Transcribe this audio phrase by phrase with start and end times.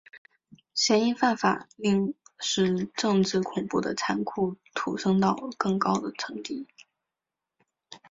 [0.73, 6.67] 嫌疑犯法令使政治恐怖的残酷陡升到更高的层级。